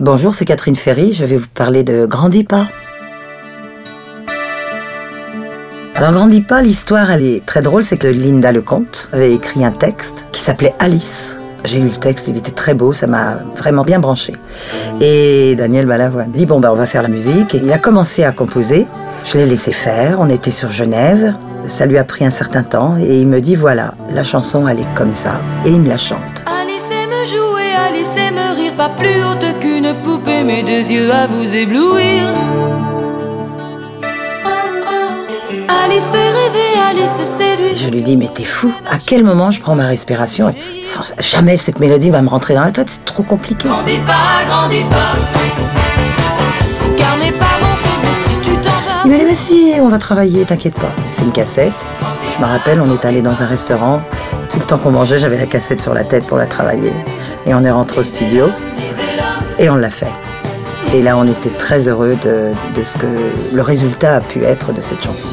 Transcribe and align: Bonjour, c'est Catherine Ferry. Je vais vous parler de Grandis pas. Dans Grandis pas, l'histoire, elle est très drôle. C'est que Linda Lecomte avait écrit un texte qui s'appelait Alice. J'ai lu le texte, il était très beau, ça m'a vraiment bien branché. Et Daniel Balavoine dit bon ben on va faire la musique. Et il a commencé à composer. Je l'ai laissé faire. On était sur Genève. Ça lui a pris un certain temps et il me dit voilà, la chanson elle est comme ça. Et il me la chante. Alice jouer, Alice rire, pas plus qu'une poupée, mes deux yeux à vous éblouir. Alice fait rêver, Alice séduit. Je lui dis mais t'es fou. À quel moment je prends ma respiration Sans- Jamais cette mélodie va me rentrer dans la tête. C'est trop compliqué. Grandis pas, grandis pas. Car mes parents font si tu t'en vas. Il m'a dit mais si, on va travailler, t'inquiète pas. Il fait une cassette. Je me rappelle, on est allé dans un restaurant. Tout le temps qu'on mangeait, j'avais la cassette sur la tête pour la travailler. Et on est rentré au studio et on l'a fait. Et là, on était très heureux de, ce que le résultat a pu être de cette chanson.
Bonjour, 0.00 0.34
c'est 0.34 0.46
Catherine 0.46 0.76
Ferry. 0.76 1.12
Je 1.12 1.26
vais 1.26 1.36
vous 1.36 1.50
parler 1.52 1.82
de 1.82 2.06
Grandis 2.06 2.44
pas. 2.44 2.66
Dans 6.00 6.10
Grandis 6.10 6.40
pas, 6.40 6.62
l'histoire, 6.62 7.10
elle 7.10 7.22
est 7.22 7.44
très 7.44 7.60
drôle. 7.60 7.84
C'est 7.84 7.98
que 7.98 8.06
Linda 8.06 8.50
Lecomte 8.50 9.10
avait 9.12 9.34
écrit 9.34 9.62
un 9.62 9.72
texte 9.72 10.24
qui 10.32 10.40
s'appelait 10.40 10.72
Alice. 10.78 11.36
J'ai 11.66 11.80
lu 11.80 11.88
le 11.88 11.96
texte, 11.96 12.28
il 12.28 12.38
était 12.38 12.50
très 12.50 12.72
beau, 12.72 12.94
ça 12.94 13.06
m'a 13.06 13.40
vraiment 13.58 13.84
bien 13.84 13.98
branché. 13.98 14.32
Et 15.02 15.54
Daniel 15.56 15.84
Balavoine 15.84 16.30
dit 16.30 16.46
bon 16.46 16.60
ben 16.60 16.70
on 16.70 16.76
va 16.76 16.86
faire 16.86 17.02
la 17.02 17.10
musique. 17.10 17.54
Et 17.54 17.58
il 17.58 17.70
a 17.70 17.76
commencé 17.76 18.24
à 18.24 18.32
composer. 18.32 18.86
Je 19.24 19.36
l'ai 19.36 19.44
laissé 19.44 19.70
faire. 19.70 20.16
On 20.18 20.30
était 20.30 20.50
sur 20.50 20.70
Genève. 20.70 21.34
Ça 21.66 21.84
lui 21.84 21.98
a 21.98 22.04
pris 22.04 22.24
un 22.24 22.30
certain 22.30 22.62
temps 22.62 22.96
et 22.98 23.20
il 23.20 23.26
me 23.26 23.42
dit 23.42 23.54
voilà, 23.54 23.92
la 24.14 24.24
chanson 24.24 24.66
elle 24.66 24.80
est 24.80 24.94
comme 24.94 25.14
ça. 25.14 25.42
Et 25.66 25.68
il 25.68 25.80
me 25.82 25.90
la 25.90 25.98
chante. 25.98 26.42
Alice 26.46 27.30
jouer, 27.30 27.74
Alice 27.86 28.06
rire, 28.56 28.72
pas 28.78 28.88
plus 28.88 29.20
qu'une 29.80 29.94
poupée, 30.04 30.42
mes 30.42 30.62
deux 30.62 30.90
yeux 30.90 31.10
à 31.12 31.26
vous 31.26 31.54
éblouir. 31.54 32.22
Alice 35.84 36.04
fait 36.04 36.18
rêver, 36.18 36.80
Alice 36.90 37.30
séduit. 37.30 37.76
Je 37.76 37.88
lui 37.88 38.02
dis 38.02 38.16
mais 38.16 38.28
t'es 38.28 38.44
fou. 38.44 38.72
À 38.90 38.98
quel 39.04 39.24
moment 39.24 39.50
je 39.50 39.60
prends 39.60 39.74
ma 39.74 39.86
respiration 39.86 40.54
Sans- 40.84 41.12
Jamais 41.18 41.56
cette 41.56 41.80
mélodie 41.80 42.10
va 42.10 42.20
me 42.22 42.28
rentrer 42.28 42.54
dans 42.54 42.64
la 42.64 42.72
tête. 42.72 42.90
C'est 42.90 43.04
trop 43.04 43.22
compliqué. 43.22 43.68
Grandis 43.68 43.98
pas, 44.06 44.44
grandis 44.48 44.84
pas. 44.84 44.96
Car 46.96 47.16
mes 47.16 47.32
parents 47.32 47.76
font 47.76 48.06
si 48.24 48.50
tu 48.50 48.56
t'en 48.58 48.70
vas. 48.70 49.00
Il 49.04 49.10
m'a 49.10 49.16
dit 49.18 49.24
mais 49.24 49.34
si, 49.34 49.72
on 49.80 49.88
va 49.88 49.98
travailler, 49.98 50.44
t'inquiète 50.44 50.74
pas. 50.74 50.92
Il 51.08 51.14
fait 51.14 51.22
une 51.22 51.32
cassette. 51.32 51.72
Je 52.36 52.44
me 52.44 52.48
rappelle, 52.48 52.80
on 52.80 52.92
est 52.92 53.04
allé 53.04 53.22
dans 53.22 53.42
un 53.42 53.46
restaurant. 53.46 54.00
Tout 54.50 54.58
le 54.58 54.64
temps 54.64 54.78
qu'on 54.78 54.90
mangeait, 54.90 55.18
j'avais 55.18 55.38
la 55.38 55.46
cassette 55.46 55.80
sur 55.80 55.94
la 55.94 56.04
tête 56.04 56.24
pour 56.26 56.36
la 56.36 56.46
travailler. 56.46 56.92
Et 57.46 57.54
on 57.54 57.64
est 57.64 57.70
rentré 57.70 58.00
au 58.00 58.02
studio 58.02 58.46
et 59.58 59.68
on 59.70 59.76
l'a 59.76 59.90
fait. 59.90 60.12
Et 60.92 61.02
là, 61.02 61.16
on 61.16 61.26
était 61.26 61.50
très 61.50 61.88
heureux 61.88 62.16
de, 62.24 62.84
ce 62.84 62.98
que 62.98 63.06
le 63.54 63.62
résultat 63.62 64.16
a 64.16 64.20
pu 64.20 64.42
être 64.42 64.72
de 64.72 64.80
cette 64.80 65.02
chanson. 65.02 65.28